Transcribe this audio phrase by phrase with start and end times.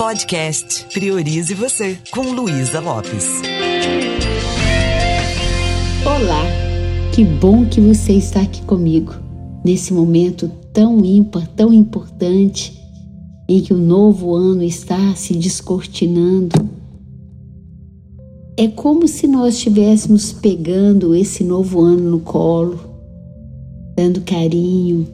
[0.00, 3.42] Podcast Priorize Você, com Luísa Lopes.
[6.06, 6.42] Olá,
[7.14, 9.12] que bom que você está aqui comigo
[9.62, 12.82] nesse momento tão ímpar, tão importante,
[13.46, 16.56] em que o novo ano está se descortinando.
[18.56, 22.80] É como se nós estivéssemos pegando esse novo ano no colo,
[23.94, 25.06] dando carinho,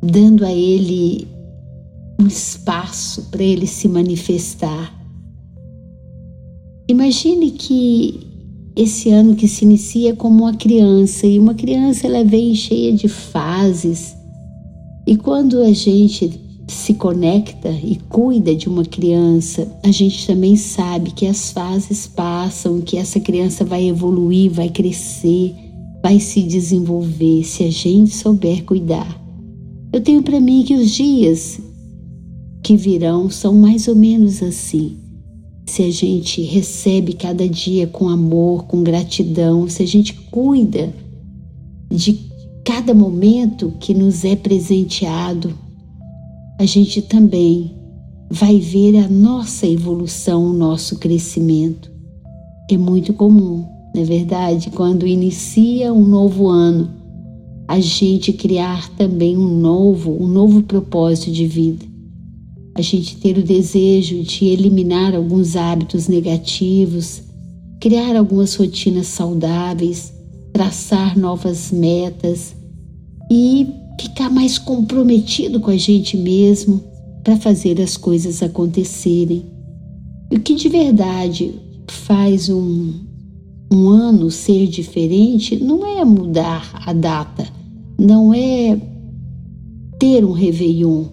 [0.00, 1.31] dando a ele
[2.20, 4.92] um espaço para ele se manifestar.
[6.88, 8.20] Imagine que
[8.74, 12.92] esse ano que se inicia é como uma criança e uma criança ela vem cheia
[12.92, 14.14] de fases.
[15.06, 21.10] E quando a gente se conecta e cuida de uma criança, a gente também sabe
[21.10, 25.54] que as fases passam, que essa criança vai evoluir, vai crescer,
[26.02, 29.20] vai se desenvolver se a gente souber cuidar.
[29.92, 31.60] Eu tenho para mim que os dias
[32.62, 34.96] que virão são mais ou menos assim.
[35.66, 40.94] Se a gente recebe cada dia com amor, com gratidão, se a gente cuida
[41.90, 42.30] de
[42.64, 45.52] cada momento que nos é presenteado,
[46.58, 47.74] a gente também
[48.30, 51.90] vai ver a nossa evolução, o nosso crescimento.
[52.70, 54.70] É muito comum, não é verdade?
[54.70, 56.90] Quando inicia um novo ano,
[57.66, 61.91] a gente criar também um novo, um novo propósito de vida
[62.74, 67.22] a gente ter o desejo de eliminar alguns hábitos negativos,
[67.80, 70.12] criar algumas rotinas saudáveis,
[70.52, 72.54] traçar novas metas
[73.30, 73.66] e
[74.00, 76.82] ficar mais comprometido com a gente mesmo
[77.22, 79.44] para fazer as coisas acontecerem.
[80.30, 81.54] E o que de verdade
[81.88, 82.94] faz um,
[83.70, 87.46] um ano ser diferente não é mudar a data,
[87.98, 88.80] não é
[89.98, 91.04] ter um Réveillon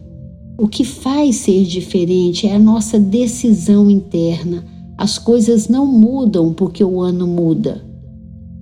[0.59, 4.65] o que faz ser diferente é a nossa decisão interna.
[4.97, 7.81] As coisas não mudam porque o ano muda.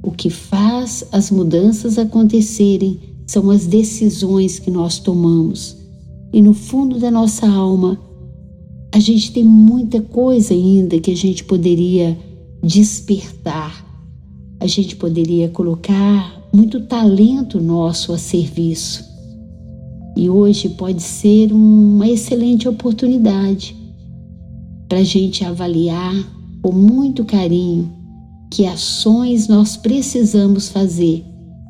[0.03, 5.75] O que faz as mudanças acontecerem são as decisões que nós tomamos.
[6.31, 7.99] E no fundo da nossa alma,
[8.93, 12.15] a gente tem muita coisa ainda que a gente poderia
[12.61, 13.83] despertar.
[14.59, 19.03] A gente poderia colocar muito talento nosso a serviço.
[20.17, 23.77] E hoje pode ser uma excelente oportunidade
[24.89, 26.11] para a gente avaliar
[26.59, 27.93] com muito carinho
[28.51, 31.23] que ações nós precisamos fazer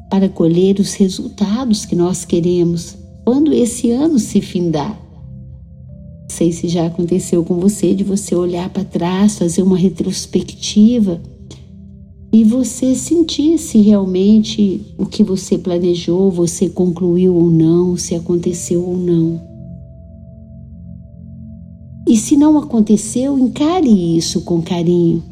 [0.09, 4.97] para colher os resultados que nós queremos quando esse ano se findar.
[6.21, 11.21] Não sei se já aconteceu com você de você olhar para trás, fazer uma retrospectiva
[12.31, 18.83] e você sentir se realmente o que você planejou, você concluiu ou não, se aconteceu
[18.83, 19.41] ou não.
[22.07, 25.23] E se não aconteceu, encare isso com carinho.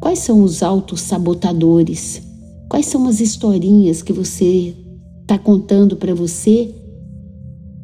[0.00, 2.22] Quais são os autossabotadores?
[2.68, 4.74] Quais são as historinhas que você
[5.20, 6.74] está contando para você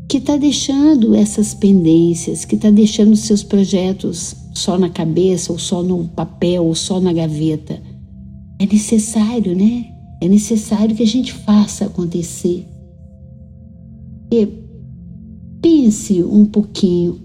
[0.09, 5.82] que está deixando essas pendências, que está deixando seus projetos só na cabeça, ou só
[5.82, 7.81] no papel, ou só na gaveta?
[8.58, 9.86] É necessário, né?
[10.20, 12.66] É necessário que a gente faça acontecer.
[14.32, 14.48] E
[15.62, 17.20] pense um pouquinho.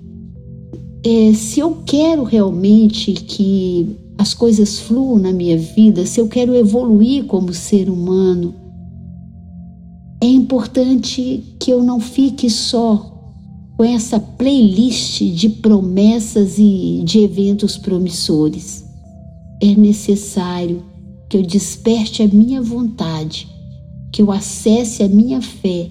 [1.04, 6.56] É, se eu quero realmente que as coisas fluam na minha vida, se eu quero
[6.56, 8.54] evoluir como ser humano,
[10.22, 13.12] é importante que eu não fique só
[13.76, 18.86] com essa playlist de promessas e de eventos promissores.
[19.62, 20.93] É necessário
[21.34, 23.48] que eu desperte a minha vontade,
[24.12, 25.90] que eu acesse a minha fé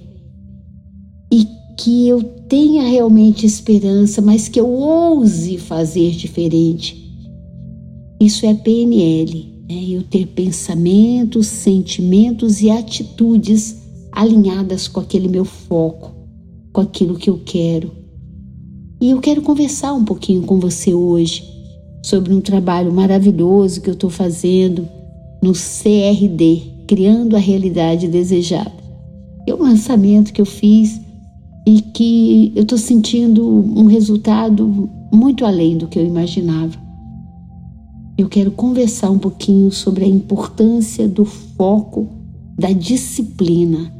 [1.33, 7.13] e que eu tenha realmente esperança, mas que eu ouse fazer diferente.
[8.21, 9.85] Isso é PNL, né?
[9.89, 13.79] eu ter pensamentos, sentimentos e atitudes
[14.13, 16.15] alinhadas com aquele meu foco,
[16.73, 17.91] com aquilo que eu quero.
[19.01, 21.43] E eu quero conversar um pouquinho com você hoje
[22.01, 25.02] sobre um trabalho maravilhoso que eu estou fazendo
[25.43, 28.73] no CRD, Criando a Realidade Desejada.
[29.47, 31.01] É um lançamento que eu fiz
[31.67, 36.81] e que eu estou sentindo um resultado muito além do que eu imaginava.
[38.17, 42.09] Eu quero conversar um pouquinho sobre a importância do foco,
[42.57, 43.93] da disciplina,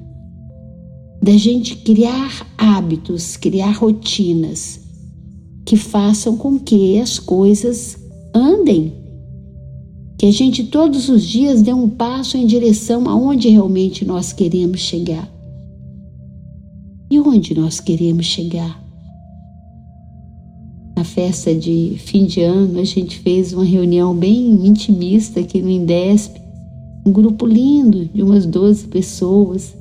[1.21, 4.81] da gente criar hábitos, criar rotinas
[5.65, 7.97] que façam com que as coisas
[8.35, 9.02] andem
[10.23, 14.79] que a gente todos os dias dê um passo em direção aonde realmente nós queremos
[14.79, 15.29] chegar.
[17.11, 18.81] E onde nós queremos chegar?
[20.95, 25.69] na festa de fim de ano, a gente fez uma reunião bem intimista aqui no
[25.69, 26.37] Indesp,
[27.05, 29.75] um grupo lindo de umas 12 pessoas.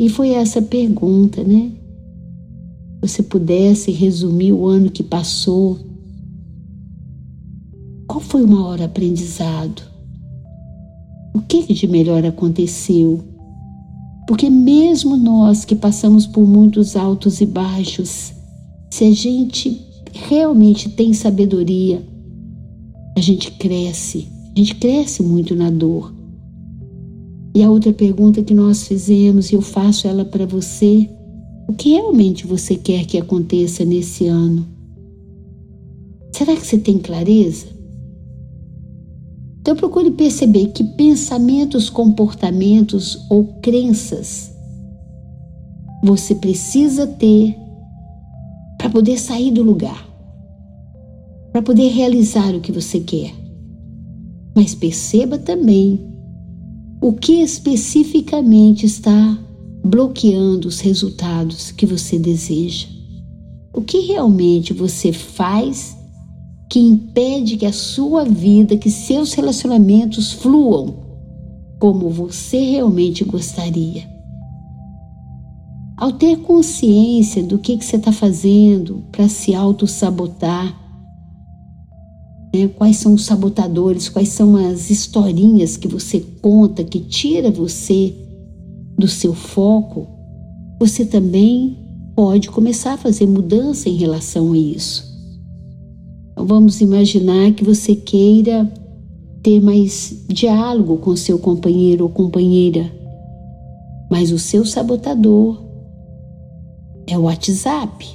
[0.00, 1.70] E foi essa pergunta, né?
[3.04, 5.78] Se você pudesse resumir o ano que passou,
[8.16, 9.82] qual foi o maior aprendizado?
[11.34, 13.22] O que de melhor aconteceu?
[14.26, 18.32] Porque mesmo nós que passamos por muitos altos e baixos,
[18.90, 19.82] se a gente
[20.14, 22.02] realmente tem sabedoria,
[23.14, 26.14] a gente cresce, a gente cresce muito na dor.
[27.54, 31.06] E a outra pergunta que nós fizemos, e eu faço ela para você,
[31.68, 34.66] o que realmente você quer que aconteça nesse ano?
[36.32, 37.75] Será que você tem clareza?
[39.66, 44.54] Então procure perceber que pensamentos, comportamentos ou crenças
[46.04, 47.58] você precisa ter
[48.78, 50.08] para poder sair do lugar,
[51.50, 53.34] para poder realizar o que você quer.
[54.54, 55.98] Mas perceba também
[57.02, 59.36] o que especificamente está
[59.84, 62.86] bloqueando os resultados que você deseja.
[63.74, 65.96] O que realmente você faz
[66.68, 71.06] que impede que a sua vida, que seus relacionamentos fluam
[71.78, 74.04] como você realmente gostaria.
[75.96, 80.76] Ao ter consciência do que, que você está fazendo para se auto-sabotar,
[82.54, 88.14] né, quais são os sabotadores, quais são as historinhas que você conta que tira você
[88.98, 90.08] do seu foco,
[90.78, 91.78] você também
[92.14, 95.05] pode começar a fazer mudança em relação a isso.
[96.38, 98.70] Vamos imaginar que você queira
[99.42, 102.92] ter mais diálogo com seu companheiro ou companheira,
[104.10, 105.64] mas o seu sabotador
[107.06, 108.06] é o WhatsApp.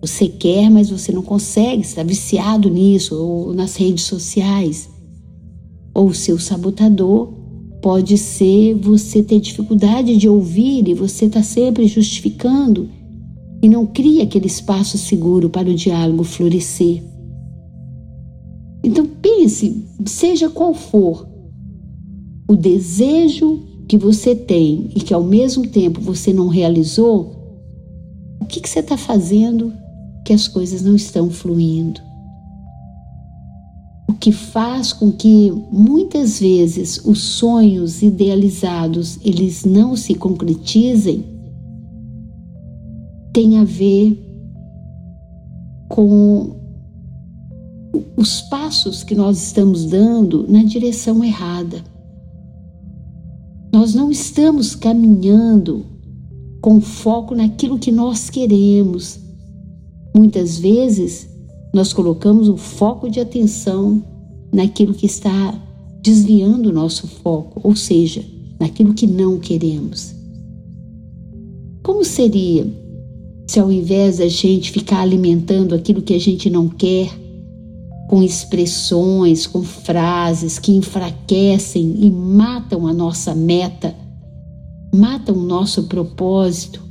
[0.00, 4.90] Você quer, mas você não consegue, está viciado nisso, ou nas redes sociais.
[5.94, 7.32] Ou o seu sabotador
[7.80, 12.88] pode ser você ter dificuldade de ouvir e você está sempre justificando
[13.62, 17.02] e não cria aquele espaço seguro para o diálogo florescer.
[18.82, 21.26] Então pense, seja qual for
[22.48, 27.42] o desejo que você tem e que ao mesmo tempo você não realizou,
[28.40, 29.72] o que, que você está fazendo
[30.24, 32.00] que as coisas não estão fluindo?
[34.08, 41.24] O que faz com que muitas vezes os sonhos idealizados eles não se concretizem
[43.32, 44.18] tem a ver
[45.88, 46.61] com
[48.16, 51.84] os passos que nós estamos dando na direção errada.
[53.72, 55.84] Nós não estamos caminhando
[56.60, 59.18] com foco naquilo que nós queremos.
[60.14, 61.28] Muitas vezes
[61.74, 64.02] nós colocamos o foco de atenção
[64.52, 65.58] naquilo que está
[66.02, 68.24] desviando o nosso foco, ou seja,
[68.60, 70.14] naquilo que não queremos.
[71.82, 72.66] Como seria
[73.46, 77.10] se ao invés da gente ficar alimentando aquilo que a gente não quer,
[78.12, 83.96] com expressões, com frases que enfraquecem e matam a nossa meta,
[84.94, 86.82] matam o nosso propósito.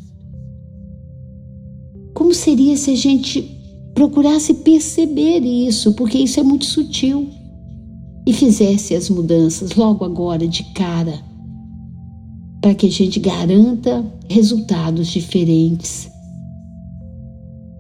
[2.16, 3.56] Como seria se a gente
[3.94, 7.30] procurasse perceber isso, porque isso é muito sutil,
[8.26, 11.20] e fizesse as mudanças logo agora, de cara,
[12.62, 16.10] para que a gente garanta resultados diferentes.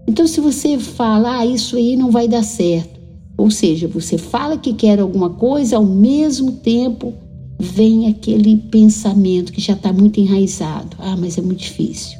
[0.07, 3.00] Então, se você fala, ah, isso aí não vai dar certo,
[3.41, 7.12] ou seja, você fala que quer alguma coisa, ao mesmo tempo
[7.60, 10.95] vem aquele pensamento que já está muito enraizado.
[11.00, 12.19] Ah, mas é muito difícil.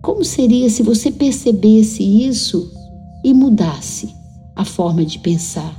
[0.00, 2.72] Como seria se você percebesse isso
[3.22, 4.14] e mudasse
[4.56, 5.78] a forma de pensar?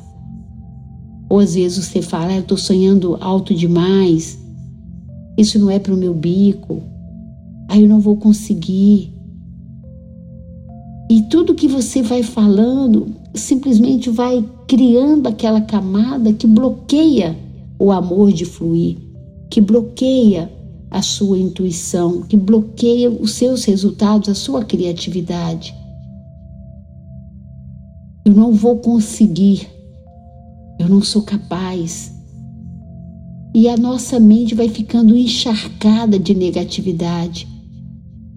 [1.28, 4.38] Ou às vezes você fala, ah, eu estou sonhando alto demais,
[5.36, 6.84] isso não é para o meu bico,
[7.68, 9.13] aí eu não vou conseguir.
[11.14, 17.38] E tudo que você vai falando simplesmente vai criando aquela camada que bloqueia
[17.78, 18.98] o amor de fluir,
[19.48, 20.52] que bloqueia
[20.90, 25.76] a sua intuição, que bloqueia os seus resultados, a sua criatividade.
[28.26, 29.70] Eu não vou conseguir,
[30.80, 32.12] eu não sou capaz.
[33.54, 37.48] E a nossa mente vai ficando encharcada de negatividade.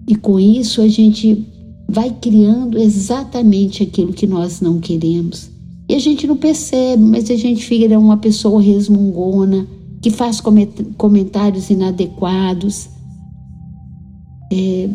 [0.07, 1.56] E com isso a gente
[1.87, 5.49] vai criando exatamente aquilo que nós não queremos.
[5.89, 9.65] E a gente não percebe, mas a gente fica uma pessoa resmungona,
[10.01, 10.41] que faz
[10.97, 12.89] comentários inadequados.
[14.51, 14.89] É,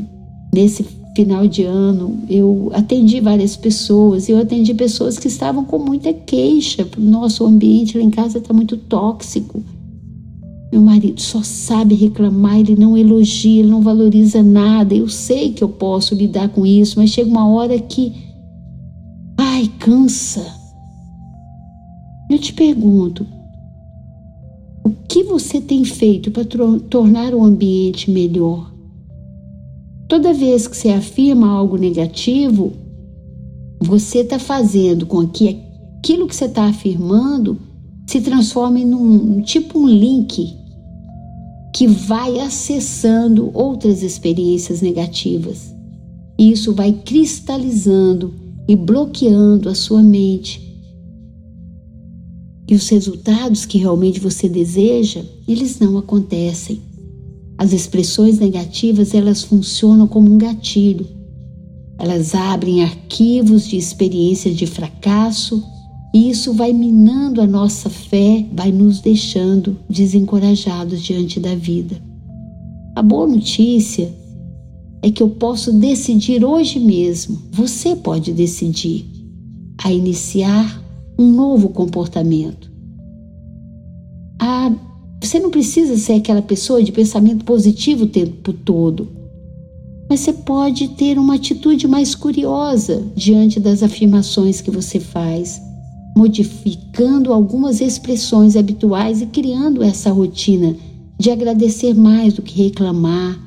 [0.52, 0.84] nesse
[1.14, 6.86] final de ano, eu atendi várias pessoas, eu atendi pessoas que estavam com muita queixa,
[6.96, 9.62] nosso ambiente lá em casa está muito tóxico.
[10.72, 14.94] Meu marido só sabe reclamar, ele não elogia, ele não valoriza nada.
[14.94, 18.14] Eu sei que eu posso lidar com isso, mas chega uma hora que,
[19.36, 20.42] ai, cansa.
[22.30, 23.26] Eu te pergunto,
[24.82, 26.46] o que você tem feito para
[26.88, 28.72] tornar o ambiente melhor?
[30.08, 32.72] Toda vez que você afirma algo negativo,
[33.78, 35.60] você está fazendo com que
[35.98, 37.58] aquilo que você está afirmando
[38.06, 40.61] se transforme num tipo um link
[41.72, 45.74] que vai acessando outras experiências negativas.
[46.38, 48.34] E isso vai cristalizando
[48.68, 50.60] e bloqueando a sua mente.
[52.68, 56.80] E os resultados que realmente você deseja, eles não acontecem.
[57.56, 61.06] As expressões negativas, elas funcionam como um gatilho.
[61.98, 65.62] Elas abrem arquivos de experiências de fracasso
[66.14, 71.96] e isso vai minando a nossa fé, vai nos deixando desencorajados diante da vida.
[72.94, 74.12] A boa notícia
[75.00, 79.06] é que eu posso decidir hoje mesmo, você pode decidir,
[79.82, 80.82] a iniciar
[81.18, 82.70] um novo comportamento.
[84.38, 84.70] Ah,
[85.20, 89.08] você não precisa ser aquela pessoa de pensamento positivo o tempo todo,
[90.10, 95.71] mas você pode ter uma atitude mais curiosa diante das afirmações que você faz
[96.16, 100.76] modificando algumas expressões habituais e criando essa rotina
[101.18, 103.40] de agradecer mais do que reclamar,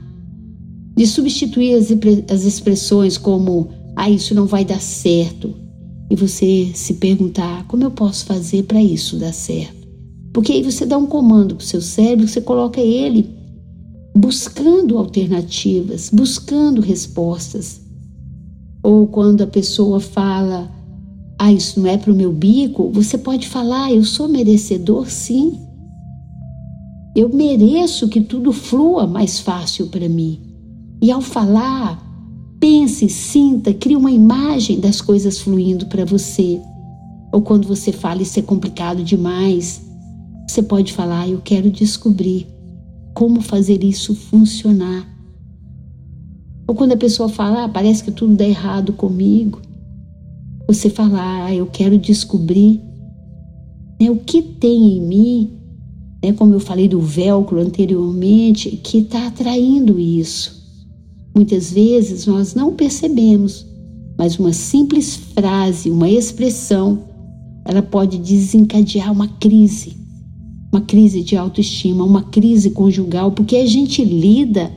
[0.95, 5.53] de substituir as, expressões como ah, isso não vai dar certo,
[6.09, 9.85] e você se perguntar como eu posso fazer para isso dar certo.
[10.33, 13.29] Porque aí você dá um comando para o seu cérebro, você coloca ele
[14.15, 17.81] buscando alternativas, buscando respostas.
[18.83, 20.71] Ou quando a pessoa fala,
[21.37, 25.59] ah, isso não é para o meu bico, você pode falar, eu sou merecedor sim.
[27.15, 30.41] Eu mereço que tudo flua mais fácil para mim.
[31.01, 32.01] E ao falar,
[32.59, 36.59] pense, sinta, crie uma imagem das coisas fluindo para você.
[37.31, 39.81] Ou quando você fala isso é complicado demais,
[40.47, 42.47] você pode falar, eu quero descobrir
[43.13, 45.05] como fazer isso funcionar.
[46.67, 49.61] Ou quando a pessoa fala, ah, parece que tudo dá errado comigo,
[50.67, 52.81] você falar, ah, eu quero descobrir
[53.99, 55.51] né, o que tem em mim,
[56.23, 60.63] né, como eu falei do velcro anteriormente, que está atraindo isso.
[61.35, 63.65] Muitas vezes nós não percebemos,
[64.17, 67.03] mas uma simples frase, uma expressão,
[67.65, 69.97] ela pode desencadear uma crise,
[70.71, 74.71] uma crise de autoestima, uma crise conjugal, porque a gente lida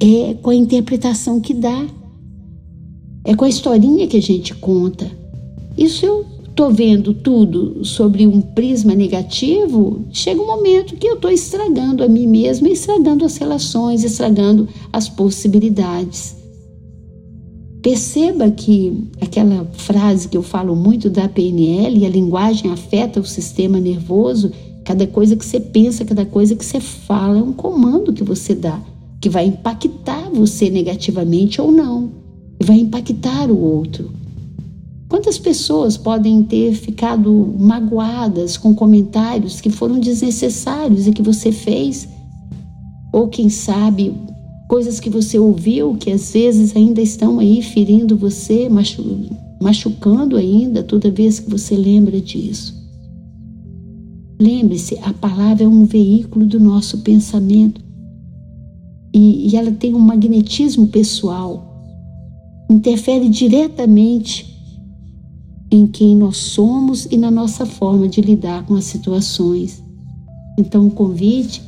[0.00, 1.86] é com a interpretação que dá.
[3.24, 5.08] É com a historinha que a gente conta.
[5.78, 11.30] Isso eu estou vendo tudo sobre um prisma negativo, chega um momento que eu estou
[11.30, 16.36] estragando a mim mesma, estragando as relações, estragando as possibilidades.
[17.80, 23.80] Perceba que aquela frase que eu falo muito da PNL, a linguagem afeta o sistema
[23.80, 24.52] nervoso,
[24.84, 28.54] cada coisa que você pensa, cada coisa que você fala é um comando que você
[28.54, 28.80] dá,
[29.20, 32.21] que vai impactar você negativamente ou não
[32.62, 34.10] vai impactar o outro.
[35.08, 42.08] Quantas pessoas podem ter ficado magoadas com comentários que foram desnecessários e que você fez?
[43.12, 44.14] Ou quem sabe,
[44.66, 48.70] coisas que você ouviu que às vezes ainda estão aí ferindo você,
[49.60, 52.74] machucando ainda toda vez que você lembra disso.
[54.40, 57.82] Lembre-se, a palavra é um veículo do nosso pensamento
[59.14, 61.71] e, e ela tem um magnetismo pessoal
[62.72, 64.52] interfere diretamente
[65.70, 69.82] em quem nós somos e na nossa forma de lidar com as situações.
[70.58, 71.62] Então, o convite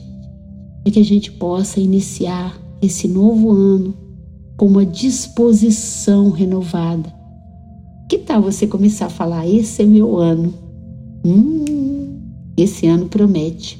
[0.84, 3.94] é que a gente possa iniciar esse novo ano
[4.56, 7.12] com uma disposição renovada.
[8.08, 10.52] Que tal você começar a falar: esse é meu ano?
[11.24, 12.20] Hum,
[12.56, 13.78] esse ano promete.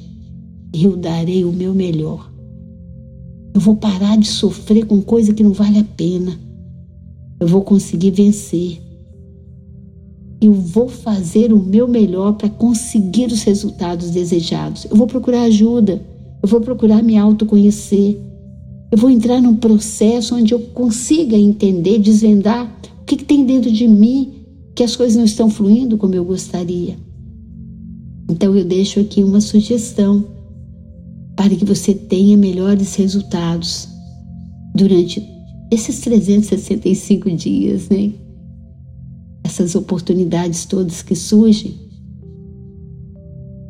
[0.73, 2.31] Eu darei o meu melhor.
[3.53, 6.44] Eu vou parar de sofrer com coisa que não vale a pena.
[7.45, 8.81] Eu vou conseguir vencer.
[10.41, 14.85] Eu vou fazer o meu melhor para conseguir os resultados desejados.
[14.85, 16.03] Eu vou procurar ajuda.
[16.41, 18.19] Eu vou procurar me autoconhecer.
[18.91, 22.65] Eu vou entrar num processo onde eu consiga entender, desvendar
[23.03, 26.25] o que, que tem dentro de mim que as coisas não estão fluindo como eu
[26.25, 26.97] gostaria.
[28.27, 30.25] Então eu deixo aqui uma sugestão
[31.35, 33.87] para que você tenha melhores resultados
[34.73, 35.34] durante
[35.71, 38.13] esses 365 dias, né?
[39.43, 41.75] Essas oportunidades todas que surgem.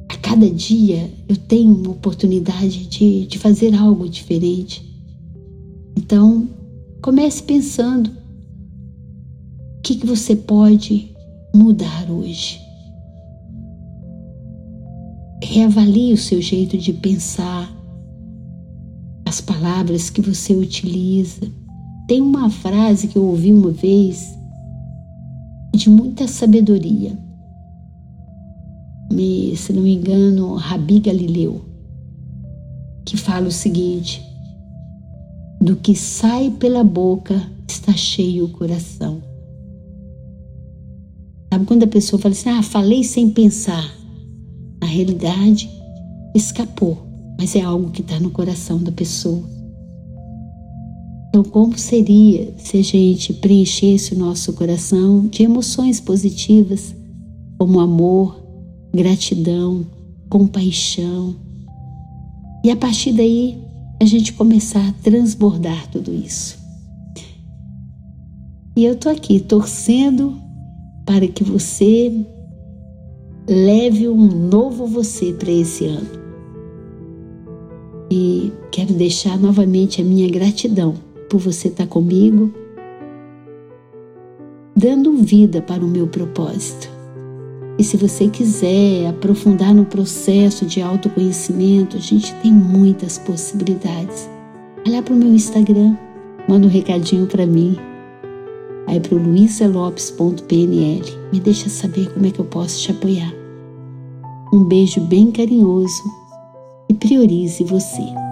[0.10, 4.84] A cada dia eu tenho uma oportunidade de, de fazer algo diferente.
[5.98, 6.50] Então,
[7.02, 11.16] comece pensando o que, que você pode
[11.54, 12.60] mudar hoje.
[15.44, 17.72] Reavalie o seu jeito de pensar,
[19.25, 21.52] as palavras que você utiliza.
[22.08, 24.38] Tem uma frase que eu ouvi uma vez
[25.74, 27.18] de muita sabedoria.
[29.12, 31.66] Me, se não me engano, Rabi Galileu,
[33.06, 34.24] que fala o seguinte:
[35.60, 39.22] do que sai pela boca está cheio o coração.
[41.52, 43.96] Sabe quando a pessoa fala assim, ah, falei sem pensar?
[44.82, 45.70] Na realidade,
[46.36, 46.98] escapou,
[47.40, 49.55] mas é algo que está no coração da pessoa.
[51.36, 56.96] Então, como seria se a gente preenchesse o nosso coração de emoções positivas,
[57.58, 58.42] como amor,
[58.94, 59.86] gratidão,
[60.30, 61.36] compaixão,
[62.63, 63.58] e a partir daí
[64.01, 66.58] a gente começar a transbordar tudo isso.
[68.74, 70.39] E eu tô aqui torcendo
[71.06, 72.13] para que você
[73.46, 76.08] leve um novo você para esse ano.
[78.10, 81.04] E quero deixar novamente a minha gratidão
[81.36, 82.50] por você estar comigo,
[84.74, 86.89] dando vida para o meu propósito.
[87.77, 94.30] E se você quiser aprofundar no processo de autoconhecimento, a gente tem muitas possibilidades.
[94.88, 95.98] Olha para o meu Instagram,
[96.48, 97.75] manda um recadinho para mim.
[98.88, 103.34] Aí para o luisalopes.pnl, me deixa saber como é que eu posso te apoiar.
[104.54, 106.01] Um beijo bem carinhoso
[106.88, 108.25] e priorize você.